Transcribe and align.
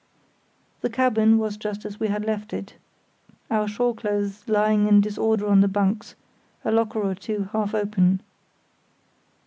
The 0.81 0.89
cabin 0.89 1.37
was 1.37 1.57
just 1.57 1.85
as 1.85 1.99
we 1.99 2.07
had 2.07 2.25
left 2.25 2.53
it, 2.53 2.73
our 3.51 3.67
shore 3.67 3.93
clothes 3.93 4.41
lying 4.49 4.87
in 4.87 4.99
disorder 4.99 5.45
on 5.45 5.61
the 5.61 5.67
bunks, 5.67 6.15
a 6.65 6.71
locker 6.71 7.03
or 7.03 7.13
two 7.13 7.49
half 7.53 7.75
open. 7.75 8.19